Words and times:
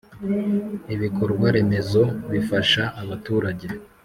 Ibikorwaremezo 0.93 2.01
bifasha 2.31 2.83
abaturage. 3.01 3.67